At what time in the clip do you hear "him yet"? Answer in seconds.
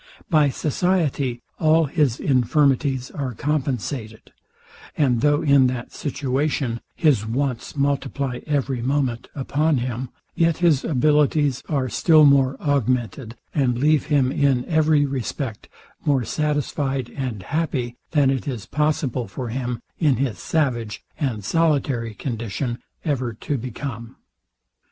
9.77-10.57